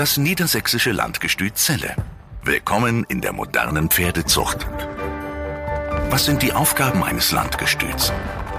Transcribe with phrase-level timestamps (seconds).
[0.00, 1.94] Das niedersächsische Landgestüt Celle.
[2.42, 4.66] Willkommen in der modernen Pferdezucht.
[6.08, 8.10] Was sind die Aufgaben eines Landgestüts?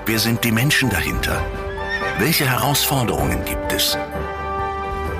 [0.06, 1.44] Wer sind die Menschen dahinter?
[2.20, 3.98] Welche Herausforderungen gibt es?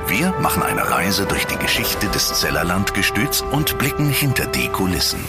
[0.06, 5.22] Wir machen eine Reise durch die Geschichte des Zeller Landgestüts und blicken hinter die Kulissen.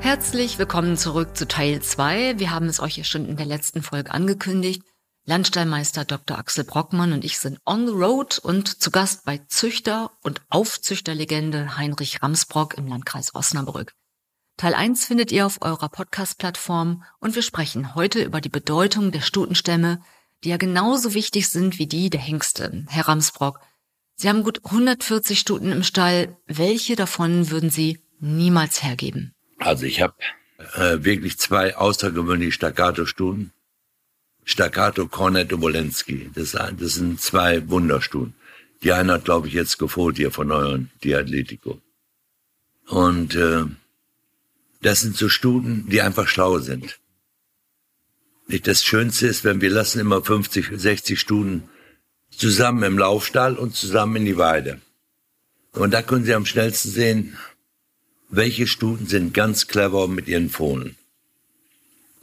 [0.00, 2.40] Herzlich willkommen zurück zu Teil 2.
[2.40, 4.82] Wir haben es euch ja schon in der letzten Folge angekündigt.
[5.28, 6.38] Landstallmeister Dr.
[6.38, 11.76] Axel Brockmann und ich sind on the road und zu Gast bei Züchter und Aufzüchterlegende
[11.76, 13.92] Heinrich Ramsbrock im Landkreis Osnabrück.
[14.56, 19.20] Teil 1 findet ihr auf eurer Podcast-Plattform und wir sprechen heute über die Bedeutung der
[19.20, 20.00] Stutenstämme,
[20.44, 22.84] die ja genauso wichtig sind wie die der Hengste.
[22.88, 23.58] Herr Ramsbrock,
[24.14, 26.36] Sie haben gut 140 Stuten im Stall.
[26.46, 29.34] Welche davon würden Sie niemals hergeben?
[29.58, 30.14] Also ich habe
[30.74, 33.52] äh, wirklich zwei außergewöhnliche Staccato-Stuten
[34.48, 36.30] Staccato, Cornet und.
[36.34, 38.32] Das, das sind zwei Wunderstuhlen.
[38.82, 41.82] Die eine hat, glaube ich, jetzt gefohlt hier von euren Diatletico.
[42.86, 43.64] Und äh,
[44.82, 47.00] das sind so Stuten, die einfach schlau sind.
[48.48, 51.68] Das Schönste ist, wenn wir lassen immer 50, 60 Stuten
[52.30, 54.80] zusammen im Laufstall und zusammen in die Weide.
[55.72, 57.36] Und da können Sie am schnellsten sehen,
[58.28, 60.96] welche Stuten sind ganz clever mit ihren Fohlen.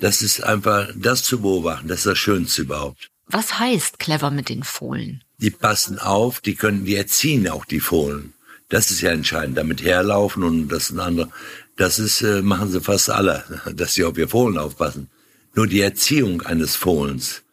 [0.03, 3.09] Das ist einfach, das zu beobachten, das ist das Schönste überhaupt.
[3.27, 5.23] Was heißt clever mit den Fohlen?
[5.37, 8.33] Die passen auf, die können, die erziehen auch die Fohlen.
[8.67, 9.57] Das ist ja entscheidend.
[9.57, 11.29] Damit herlaufen und das ein andere,
[11.77, 15.09] das ist, äh, machen sie fast alle, dass sie auf ihr Fohlen aufpassen.
[15.55, 17.43] Nur die Erziehung eines Fohlens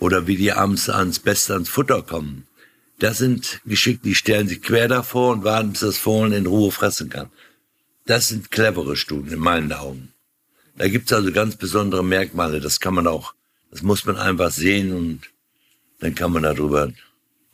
[0.00, 2.46] oder wie die abends ans Beste ans Futter kommen,
[3.00, 6.72] das sind geschickt, die stellen sich quer davor und warten, bis das Fohlen in Ruhe
[6.72, 7.28] fressen kann.
[8.06, 10.14] Das sind clevere Studien in meinen Augen.
[10.78, 12.60] Da gibt's also ganz besondere Merkmale.
[12.60, 13.34] Das kann man auch,
[13.70, 15.22] das muss man einfach sehen und
[16.00, 16.92] dann kann man darüber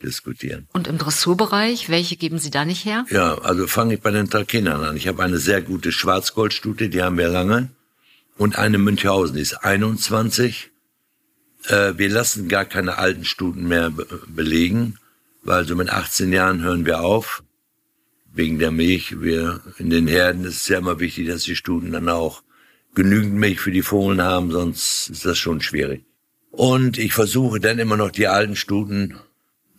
[0.01, 0.67] diskutieren.
[0.73, 3.05] Und im Dressurbereich, welche geben Sie da nicht her?
[3.09, 4.95] Ja, also fange ich bei den Trakehner an.
[4.95, 7.69] Ich habe eine sehr gute Schwarzgoldstute, die haben wir lange.
[8.37, 10.69] Und eine Münchhausen, die ist 21.
[11.67, 14.99] Äh, wir lassen gar keine alten Stuten mehr be belegen,
[15.43, 17.41] weil so mit 18 Jahren hören wir auf.
[18.33, 19.21] Wegen der Milch.
[19.21, 22.43] Wir, in den Herden ist es ja immer wichtig, dass die Stuten dann auch
[22.95, 26.03] genügend Milch für die Fohlen haben, sonst ist das schon schwierig.
[26.51, 29.19] Und ich versuche dann immer noch die alten Stuten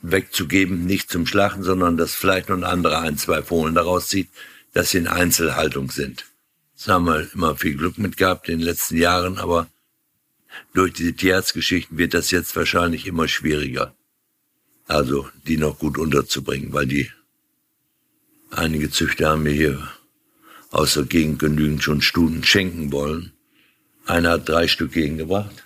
[0.03, 4.29] wegzugeben, nicht zum Schlachten, sondern dass vielleicht noch ein anderer ein, zwei Fohlen daraus zieht,
[4.73, 6.27] dass sie in Einzelhaltung sind.
[6.77, 9.69] Das haben wir immer viel Glück mit gehabt in den letzten Jahren, aber
[10.75, 13.95] durch diese Tierarztgeschichten wird das jetzt wahrscheinlich immer schwieriger.
[14.87, 17.11] Also, die noch gut unterzubringen, weil die
[18.51, 19.91] einige Züchter haben mir hier
[20.77, 23.33] aus der Gegend genügend schon Stuten schenken wollen.
[24.07, 25.65] Einer hat drei Stück gegengebracht.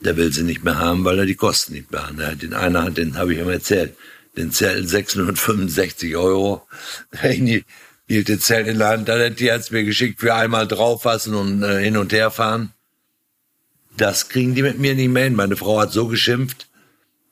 [0.00, 2.42] Der will sie nicht mehr haben, weil er die Kosten nicht mehr hat.
[2.42, 3.94] Den einer hat, den habe ich ihm erzählt,
[4.36, 6.66] den Zelt 665 Euro.
[7.22, 7.64] Ich
[8.08, 11.34] hielt den Zelt in der Hand, dann hat die hat's mir geschickt für einmal drauffassen
[11.34, 12.72] und äh, hin und her fahren.
[13.96, 15.34] Das kriegen die mit mir nicht mehr hin.
[15.34, 16.68] Meine Frau hat so geschimpft.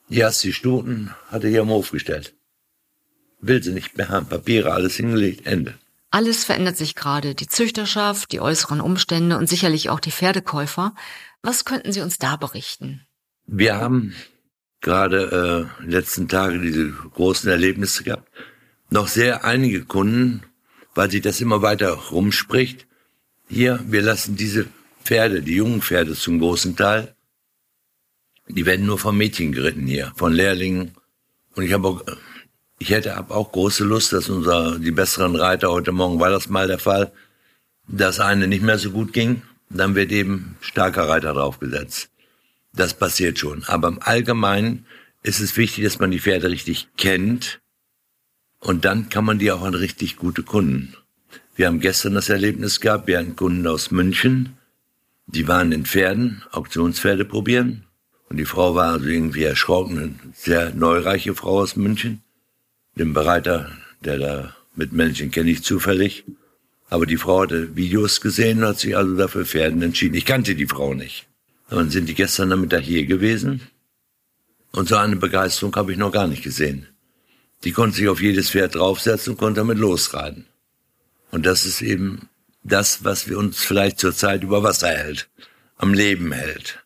[0.09, 2.33] Hier hast die Stuten, hat er hier am Hof gestellt.
[3.39, 4.27] Will sie nicht mehr haben.
[4.27, 5.75] Papiere, alles hingelegt, Ende.
[6.15, 10.95] Alles verändert sich gerade, die Züchterschaft, die äußeren Umstände und sicherlich auch die Pferdekäufer.
[11.41, 13.05] Was könnten Sie uns da berichten?
[13.47, 14.15] Wir haben
[14.79, 18.31] gerade äh, letzten Tage diese großen Erlebnisse gehabt.
[18.89, 20.43] Noch sehr einige Kunden,
[20.93, 22.87] weil sich das immer weiter rumspricht.
[23.49, 24.67] Hier, wir lassen diese
[25.03, 27.13] Pferde, die jungen Pferde zum großen Teil,
[28.47, 30.95] die werden nur von Mädchen geritten hier, von Lehrlingen.
[31.55, 32.01] Und ich habe auch
[32.79, 36.67] ich hätte auch große Lust, dass unser, die besseren Reiter, heute Morgen war das mal
[36.67, 37.11] der Fall,
[37.87, 42.09] dass eine nicht mehr so gut ging, dann wird eben starker Reiter draufgesetzt.
[42.73, 43.63] Das passiert schon.
[43.65, 44.85] Aber im Allgemeinen
[45.23, 47.59] ist es wichtig, dass man die Pferde richtig kennt
[48.59, 50.95] und dann kann man die auch an richtig gute Kunden.
[51.55, 54.57] Wir haben gestern das Erlebnis gehabt, wir hatten Kunden aus München,
[55.27, 57.85] die waren in Pferden, Auktionspferde probieren
[58.29, 62.21] und die Frau war also irgendwie erschrocken, eine sehr neureiche Frau aus München
[62.95, 63.71] den Bereiter,
[64.01, 66.23] der da mit Männchen kenne ich zufällig.
[66.89, 70.15] Aber die Frau hatte Videos gesehen und hat sich also dafür Pferden entschieden.
[70.15, 71.27] Ich kannte die Frau nicht.
[71.69, 73.61] dann sind die gestern Nachmittag hier gewesen.
[74.71, 76.87] Und so eine Begeisterung habe ich noch gar nicht gesehen.
[77.63, 80.45] Die konnte sich auf jedes Pferd draufsetzen und konnte damit losreiten.
[81.31, 82.29] Und das ist eben
[82.63, 85.27] das, was wir uns vielleicht zurzeit über Wasser hält,
[85.77, 86.83] am Leben hält.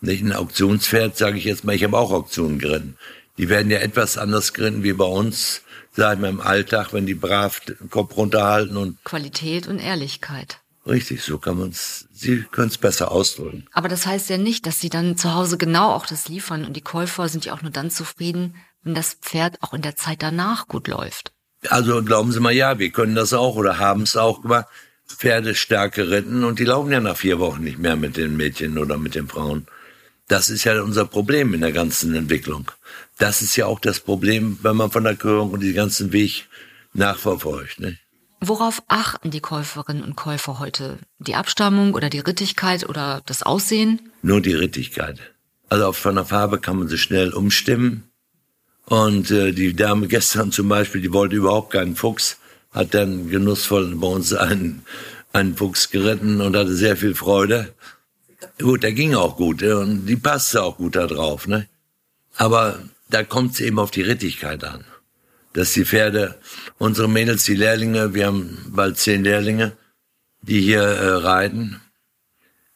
[0.00, 2.96] Nicht ein Auktionspferd, sage ich jetzt mal, ich habe auch Auktionen geritten.
[3.38, 5.62] Die werden ja etwas anders geritten wie bei uns,
[5.94, 10.60] sagen wir im Alltag, wenn die brav den Kopf runterhalten und Qualität und Ehrlichkeit.
[10.86, 12.06] Richtig, so kann man's.
[12.12, 13.66] Sie können es besser ausdrücken.
[13.72, 16.74] Aber das heißt ja nicht, dass sie dann zu Hause genau auch das liefern und
[16.74, 18.54] die Käufer sind ja auch nur dann zufrieden,
[18.84, 21.32] wenn das Pferd auch in der Zeit danach gut läuft?
[21.68, 24.66] Also glauben Sie mal, ja, wir können das auch oder haben es auch gemacht.
[25.08, 28.78] Pferde stark geritten und die laufen ja nach vier Wochen nicht mehr mit den Mädchen
[28.78, 29.66] oder mit den Frauen.
[30.28, 32.70] Das ist ja unser Problem in der ganzen Entwicklung.
[33.18, 36.48] Das ist ja auch das Problem, wenn man von der Körung und den ganzen Weg
[36.92, 37.78] nachverfolgt.
[37.78, 37.98] Ne?
[38.40, 40.98] Worauf achten die Käuferinnen und Käufer heute?
[41.18, 44.10] Die Abstammung oder die Rittigkeit oder das Aussehen?
[44.22, 45.20] Nur die Rittigkeit.
[45.68, 48.04] Also von der Farbe kann man sich schnell umstimmen.
[48.84, 52.38] Und äh, die Dame gestern zum Beispiel, die wollte überhaupt keinen Fuchs,
[52.72, 54.84] hat dann genussvoll bei uns einen,
[55.32, 57.72] einen Fuchs geritten und hatte sehr viel Freude.
[58.58, 61.46] Gut, der ging auch gut und die passte auch gut da drauf.
[61.46, 61.68] Ne?
[62.36, 62.78] Aber
[63.08, 64.84] da kommt es eben auf die Rittigkeit an.
[65.52, 66.38] Dass die Pferde,
[66.78, 69.72] unsere Mädels, die Lehrlinge, wir haben bald zehn Lehrlinge,
[70.42, 71.80] die hier äh, reiten,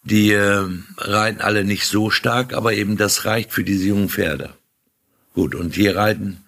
[0.02, 4.55] die äh, reiten alle nicht so stark, aber eben das reicht für diese jungen Pferde.
[5.34, 6.44] Gut, und hier reiten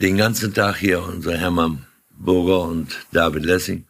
[0.00, 3.86] den ganzen Tag hier unser Hermann Burger und David Lessing.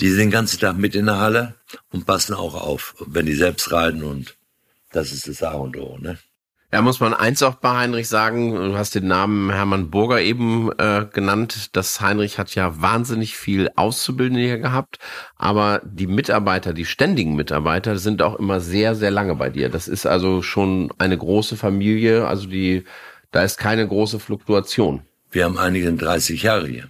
[0.00, 1.54] Die sind den ganzen Tag mit in der Halle
[1.90, 4.36] und passen auch auf, wenn die selbst reiten und
[4.92, 6.18] das ist das A und O, ne?
[6.70, 10.70] Ja, muss man eins auch bei Heinrich sagen, du hast den Namen Hermann Burger eben
[10.76, 11.74] äh, genannt.
[11.74, 14.98] Das Heinrich hat ja wahnsinnig viel Auszubildende hier gehabt,
[15.36, 19.70] aber die Mitarbeiter, die ständigen Mitarbeiter sind auch immer sehr, sehr lange bei dir.
[19.70, 22.84] Das ist also schon eine große Familie, also die,
[23.30, 25.00] da ist keine große Fluktuation.
[25.30, 26.88] Wir haben einige 30 Jahre hier.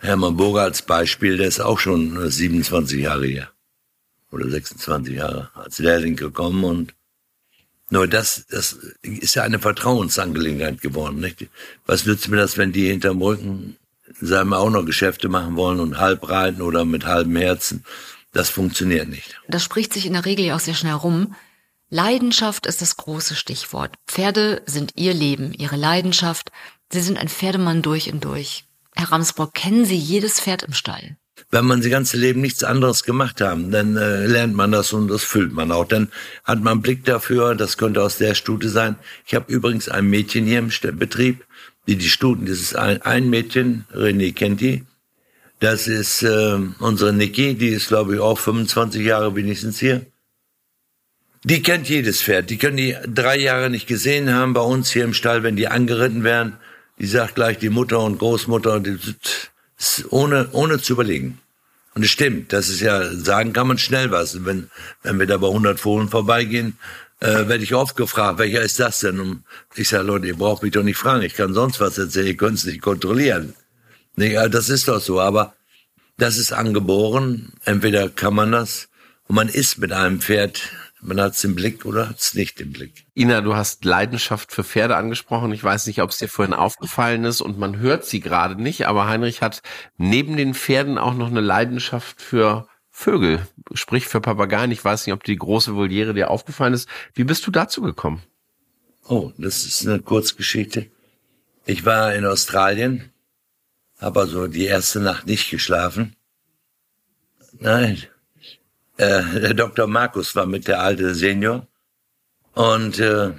[0.00, 3.48] Hermann Burger als Beispiel, der ist auch schon 27 Jahre hier.
[4.32, 6.94] Oder 26 Jahre als Lehrling gekommen und
[7.90, 11.20] nur das, das ist ja eine Vertrauensangelegenheit geworden.
[11.20, 11.48] Nicht?
[11.86, 13.76] Was nützt mir das, wenn die hinterm Rücken,
[14.20, 17.84] sagen wir, auch noch Geschäfte machen wollen und halb reiten oder mit halbem Herzen?
[18.32, 19.40] Das funktioniert nicht.
[19.48, 21.34] Das spricht sich in der Regel ja auch sehr schnell rum.
[21.88, 23.96] Leidenschaft ist das große Stichwort.
[24.06, 26.52] Pferde sind ihr Leben, ihre Leidenschaft.
[26.92, 28.64] Sie sind ein Pferdemann durch und durch.
[28.94, 31.16] Herr Ramsbrock, kennen Sie jedes Pferd im Stall?
[31.50, 35.08] wenn man das ganze Leben nichts anderes gemacht haben, dann äh, lernt man das und
[35.08, 35.86] das fühlt man auch.
[35.86, 36.08] Dann
[36.44, 38.96] hat man Blick dafür, das könnte aus der Stute sein.
[39.26, 41.44] Ich habe übrigens ein Mädchen hier im Betrieb,
[41.86, 44.84] die die Stuten, das ist ein, ein Mädchen, René kennt die.
[45.58, 50.06] Das ist äh, unsere Niki, die ist glaube ich auch 25 Jahre wenigstens hier.
[51.42, 52.50] Die kennt jedes Pferd.
[52.50, 55.68] Die können die drei Jahre nicht gesehen haben bei uns hier im Stall, wenn die
[55.68, 56.58] angeritten werden.
[57.00, 58.98] Die sagt gleich die Mutter und Großmutter, die,
[60.10, 61.40] ohne, ohne zu überlegen.
[61.94, 64.44] Und es stimmt, das ist ja, sagen kann man schnell was.
[64.44, 64.70] Wenn,
[65.02, 66.78] wenn wir da bei 100 Fohlen vorbeigehen,
[67.20, 69.18] äh, werde ich oft gefragt, welcher ist das denn?
[69.18, 69.44] Und
[69.74, 72.36] ich sage, Leute, ihr braucht mich doch nicht fragen, ich kann sonst was erzählen, ihr
[72.36, 73.54] könnt es nicht kontrollieren.
[74.16, 75.54] Nee, das ist doch so, aber
[76.18, 77.52] das ist angeboren.
[77.64, 78.88] Entweder kann man das
[79.26, 80.60] und man ist mit einem Pferd
[81.02, 83.06] man hat es im Blick oder hat es nicht im Blick.
[83.14, 85.52] Ina, du hast Leidenschaft für Pferde angesprochen.
[85.52, 88.86] Ich weiß nicht, ob es dir vorhin aufgefallen ist und man hört sie gerade nicht,
[88.86, 89.62] aber Heinrich hat
[89.96, 94.70] neben den Pferden auch noch eine Leidenschaft für Vögel, sprich für Papageien.
[94.70, 96.88] Ich weiß nicht, ob die große Voliere dir aufgefallen ist.
[97.14, 98.22] Wie bist du dazu gekommen?
[99.08, 100.90] Oh, das ist eine Kurzgeschichte.
[101.64, 103.10] Ich war in Australien,
[103.98, 106.14] habe also die erste Nacht nicht geschlafen.
[107.52, 108.02] Nein,
[109.00, 109.86] äh, der Dr.
[109.86, 111.66] Markus war mit der alte Senior
[112.54, 113.32] und äh,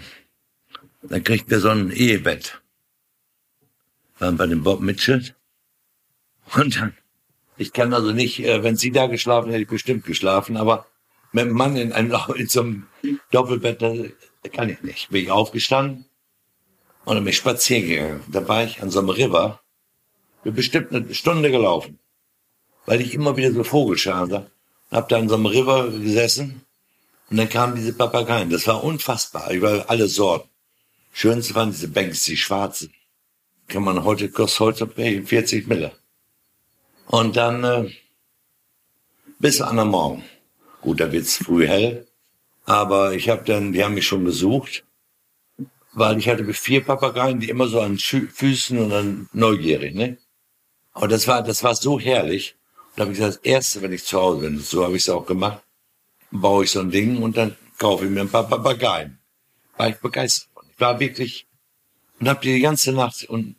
[1.04, 2.62] dann kriegt wir so ein Ehebett.
[4.20, 5.36] Waren bei dem Bob Mitchell.
[6.56, 6.96] Und dann,
[7.58, 10.88] ich kann also nicht, äh, wenn sie da geschlafen hätte, ich bestimmt geschlafen, aber
[11.32, 12.88] mit einem Mann in, einem, in so einem
[13.32, 15.10] Doppelbett, da kann ich nicht.
[15.10, 16.06] Bin ich aufgestanden
[17.06, 18.24] und dann bin ich spazieren gegangen.
[18.28, 19.62] Da war ich an so einem River,
[20.44, 22.00] bin bestimmt eine Stunde gelaufen,
[22.86, 24.48] weil ich immer wieder so Vogelscharen sah
[24.92, 26.66] hab da in so einem River gesessen
[27.30, 28.50] und dann kamen diese Papageien.
[28.50, 29.52] Das war unfassbar.
[29.52, 30.50] Über alle Sorten.
[31.14, 32.94] Schönste waren diese Banks, die schwarzen.
[33.68, 34.88] Kann man heute, kostet heute
[35.26, 35.94] 40 Mille.
[37.08, 37.90] Und dann, äh,
[39.40, 40.24] bis an der Morgen.
[40.82, 42.08] Gut, da wird's früh hell.
[42.66, 44.84] Aber ich habe dann, die haben mich schon besucht,
[45.94, 50.18] weil ich hatte vier Papageien, die immer so an Füßen und dann neugierig, ne?
[50.94, 52.56] Aber das war, das war so herrlich.
[52.96, 55.26] Da habe ich das Erste, wenn ich zu Hause bin, so habe ich es auch
[55.26, 55.62] gemacht,
[56.32, 59.20] baue ich so ein Ding und dann kaufe ich mir ein paar Papageien.
[59.78, 60.50] War ich begeistert.
[60.74, 61.48] Ich war wirklich
[62.20, 63.56] und habe die ganze Nacht und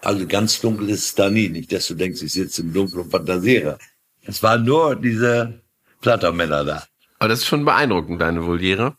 [0.00, 3.02] also ganz dunkel ist es da nie, nicht, dass du denkst, ich sitze im Dunkeln
[3.02, 3.78] und fantasiere.
[4.22, 5.60] Es waren nur diese
[6.00, 6.84] Flattermänner da.
[7.18, 8.96] Aber das ist schon beeindruckend, deine Voliere.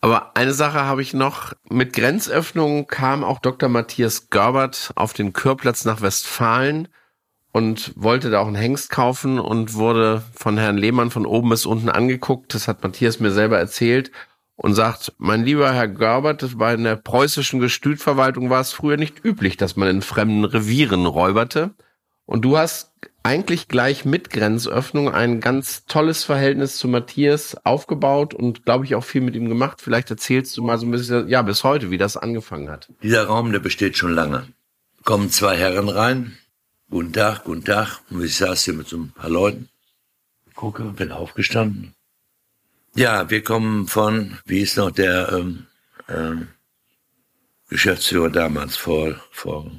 [0.00, 1.52] Aber eine Sache habe ich noch.
[1.68, 3.68] Mit Grenzöffnungen kam auch Dr.
[3.68, 6.88] Matthias Görbert auf den Kürplatz nach Westfalen
[7.56, 11.64] und wollte da auch einen Hengst kaufen und wurde von Herrn Lehmann von oben bis
[11.64, 12.52] unten angeguckt.
[12.52, 14.12] Das hat Matthias mir selber erzählt.
[14.56, 19.56] und sagt, mein lieber Herr Gerbert, bei der preußischen Gestütverwaltung war es früher nicht üblich,
[19.56, 21.74] dass man in fremden Revieren räuberte.
[22.26, 28.66] Und du hast eigentlich gleich mit Grenzöffnung ein ganz tolles Verhältnis zu Matthias aufgebaut und
[28.66, 29.80] glaube ich auch viel mit ihm gemacht.
[29.80, 32.90] Vielleicht erzählst du mal so ein bisschen, ja, bis heute, wie das angefangen hat.
[33.02, 34.46] Dieser Raum, der besteht schon lange.
[35.04, 36.36] Kommen zwei Herren rein.
[36.90, 38.00] Guten Tag, guten Tag.
[38.10, 39.68] Und ich saß hier mit so ein paar Leuten.
[40.54, 41.94] Gucke, bin aufgestanden.
[42.94, 45.66] Ja, wir kommen von, wie ist noch der ähm,
[46.08, 46.48] ähm,
[47.68, 49.70] Geschäftsführer damals vor, vor,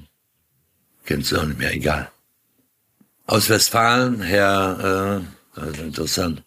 [1.05, 2.11] kennst du auch nicht mehr, egal
[3.27, 5.21] aus Westfalen, Herr,
[5.55, 6.43] äh, also interessant,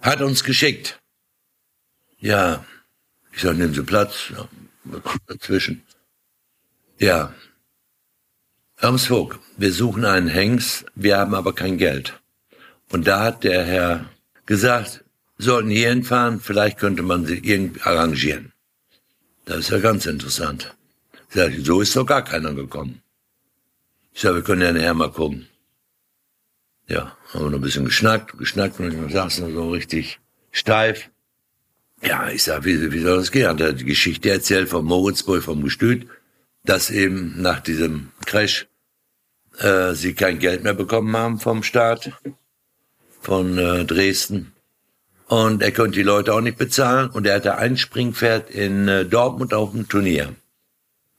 [0.00, 0.98] hat uns geschickt.
[2.18, 2.64] Ja,
[3.32, 4.32] ich sag, nehmen Sie Platz,
[5.26, 5.82] dazwischen.
[6.98, 7.34] Ja,
[8.82, 12.20] Irmsvog, wir suchen einen Hengst, wir haben aber kein Geld.
[12.90, 14.10] Und da hat der Herr
[14.44, 15.04] gesagt,
[15.38, 18.52] sollten hier hinfahren, vielleicht könnte man sie irgendwie arrangieren.
[19.44, 20.74] Das ist ja ganz interessant.
[21.32, 23.02] Ich so ist doch gar keiner gekommen.
[24.12, 25.46] Ich sag, wir können ja nachher mal gucken.
[26.88, 30.18] Ja, haben wir noch ein bisschen geschnackt, geschnackt und ich saßen so richtig
[30.50, 31.08] steif.
[32.02, 33.48] Ja, ich sag, wie, wie soll das gehen?
[33.48, 36.08] Hat er die Geschichte erzählt vom Moritzburg, vom Gestüt,
[36.64, 38.66] dass eben nach diesem Crash
[39.58, 42.12] äh, sie kein Geld mehr bekommen haben vom Staat,
[43.20, 44.52] von äh, Dresden.
[45.26, 49.04] Und er konnte die Leute auch nicht bezahlen und er hatte ein Springpferd in äh,
[49.04, 50.34] Dortmund auf dem Turnier.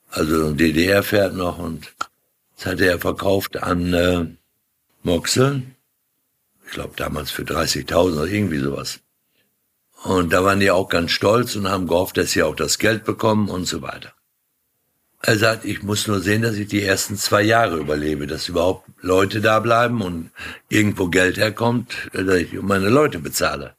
[0.10, 1.94] Also ein DDR-Pferd noch und
[2.56, 4.26] das hatte er verkauft an äh,
[5.02, 5.64] Moxel.
[6.66, 9.00] Ich glaube damals für 30.000 oder irgendwie sowas.
[10.04, 13.06] Und da waren die auch ganz stolz und haben gehofft, dass sie auch das Geld
[13.06, 14.13] bekommen und so weiter.
[15.26, 18.90] Er sagt, ich muss nur sehen, dass ich die ersten zwei Jahre überlebe, dass überhaupt
[19.02, 20.32] Leute da bleiben und
[20.68, 23.74] irgendwo Geld herkommt, dass ich meine Leute bezahle.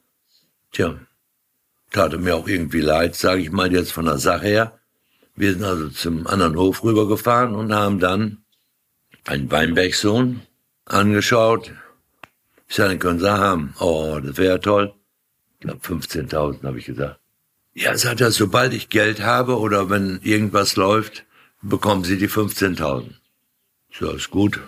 [0.71, 0.95] Tja,
[1.91, 4.79] tat mir auch irgendwie leid, sage ich mal jetzt von der Sache her.
[5.35, 8.43] Wir sind also zum anderen Hof rübergefahren und haben dann
[9.25, 10.41] einen Weinbergsohn,
[10.85, 11.73] angeschaut.
[12.67, 13.75] Ich sage, den können Sie haben.
[13.79, 14.95] Oh, das wäre toll.
[15.59, 17.19] Ich glaube 15.000 habe ich gesagt.
[17.75, 21.25] Ja, sagt er, sobald ich Geld habe oder wenn irgendwas läuft,
[21.61, 23.11] bekommen Sie die 15.000.
[23.89, 24.59] Ich sage, ist gut.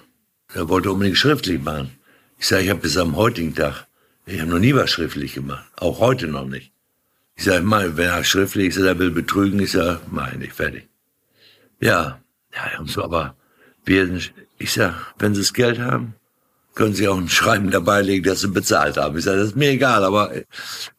[0.54, 1.92] Er wollte unbedingt schriftlich machen.
[2.40, 3.88] Ich sage, ich habe bis am heutigen Tag,
[4.26, 5.66] ich habe noch nie was schriftlich gemacht.
[5.76, 6.72] Auch heute noch nicht.
[7.36, 10.54] Ich sage, mal, wenn er schriftlich ist, er will betrügen, ich sage, mach ich nicht,
[10.54, 10.88] fertig.
[11.80, 12.20] Ja,
[12.54, 13.36] ja, und so, aber
[13.86, 14.20] wir,
[14.58, 16.16] ich sag, wenn Sie das Geld haben,
[16.74, 19.18] können Sie auch ein Schreiben dabei legen, dass Sie bezahlt haben.
[19.18, 20.32] Ich sage, das ist mir egal, aber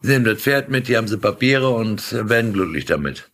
[0.01, 3.31] Sie nehmen das Pferd mit, hier haben Sie Papiere und werden glücklich damit.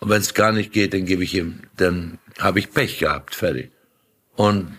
[0.00, 3.34] Und wenn es gar nicht geht, dann gebe ich ihm, dann habe ich Pech gehabt,
[3.34, 3.72] fertig.
[4.34, 4.76] Und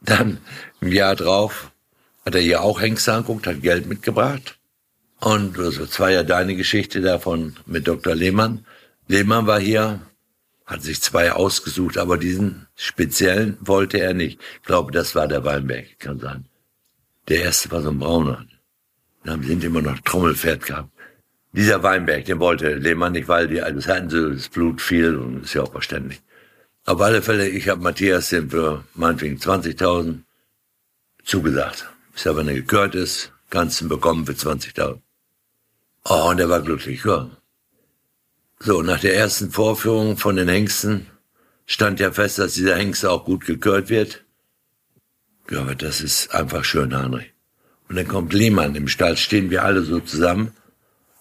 [0.00, 0.38] dann
[0.80, 1.72] im Jahr drauf
[2.24, 4.58] hat er hier auch Hengst anguckt, hat Geld mitgebracht.
[5.20, 8.14] Und das war ja deine Geschichte davon mit Dr.
[8.14, 8.64] Lehmann.
[9.06, 10.00] Lehmann war hier,
[10.64, 14.40] hat sich zwei ausgesucht, aber diesen speziellen wollte er nicht.
[14.60, 16.46] Ich glaube, das war der Weinberg, kann sein.
[17.28, 18.46] Der erste war so ein brauner.
[19.24, 20.90] Dann sind immer noch Trommelpferd gehabt.
[21.52, 25.44] Dieser Weinberg, den wollte Lehmann nicht, weil die, das hatten sie, das Blut fiel und
[25.44, 26.22] ist ja auch verständlich.
[26.84, 30.20] Auf alle Fälle, ich habe Matthias den für meinetwegen 20.000
[31.24, 31.88] zugesagt.
[32.14, 35.00] Ich habe, wenn er gekürt ist, kannst ihn bekommen für 20.000.
[36.04, 37.30] Oh, und er war glücklich, ja.
[38.60, 41.06] So, nach der ersten Vorführung von den Hengsten
[41.66, 44.24] stand ja fest, dass dieser Hengst auch gut gekürt wird.
[45.50, 47.32] Ja, aber das ist einfach schön, Heinrich.
[47.88, 50.52] Und dann kommt Lehmann, im Stall stehen wir alle so zusammen.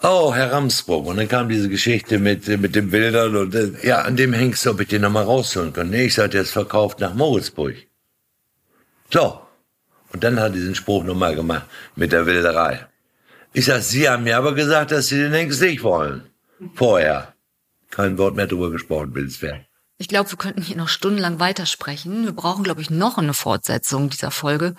[0.01, 1.06] Oh, Herr Ramsburg.
[1.08, 4.65] Und dann kam diese Geschichte mit, mit den Bildern und, äh, ja, an dem Hengst,
[4.68, 5.89] ob ich den nochmal rausholen kann.
[5.89, 7.75] Nee, ich sagte, ist verkauft nach Moritzburg.
[9.12, 9.41] So.
[10.13, 12.88] Und dann hat er diesen Spruch nochmal gemacht mit der Wilderei.
[13.51, 16.24] Ich sag, Sie haben mir aber gesagt, dass Sie den Hengst nicht wollen.
[16.75, 17.34] Vorher.
[17.89, 19.65] Kein Wort mehr drüber gesprochen, Wilsberg.
[19.98, 22.24] Ich glaube, wir könnten hier noch stundenlang weitersprechen.
[22.24, 24.75] Wir brauchen, glaube ich, noch eine Fortsetzung dieser Folge.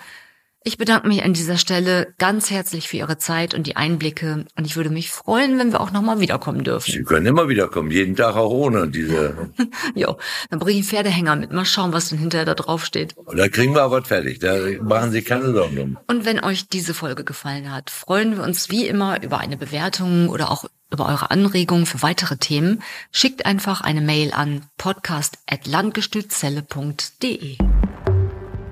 [0.63, 4.45] Ich bedanke mich an dieser Stelle ganz herzlich für Ihre Zeit und die Einblicke.
[4.55, 6.91] Und ich würde mich freuen, wenn wir auch nochmal wiederkommen dürfen.
[6.91, 9.49] Sie können immer wiederkommen, jeden Tag auch ohne diese.
[9.95, 10.17] jo,
[10.51, 11.51] dann bringe ich einen Pferdehänger mit.
[11.51, 13.15] Mal schauen, was denn hinterher da drauf steht.
[13.35, 14.37] Da kriegen wir aber fertig.
[14.37, 15.97] Da machen Sie keine Sorgen drum.
[16.05, 20.29] Und wenn euch diese Folge gefallen hat, freuen wir uns wie immer über eine Bewertung
[20.29, 22.83] oder auch über eure Anregungen für weitere Themen.
[23.11, 27.57] Schickt einfach eine Mail an podcast.landgestützelle.de.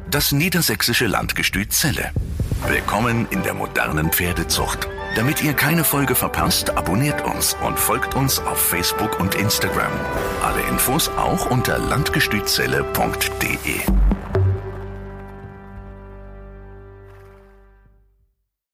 [0.10, 2.12] Das niedersächsische Landgestüt Zelle.
[2.68, 4.90] Willkommen in der modernen Pferdezucht.
[5.16, 9.92] Damit ihr keine Folge verpasst, abonniert uns und folgt uns auf Facebook und Instagram.
[10.42, 14.09] Alle Infos auch unter landgestützelle.de.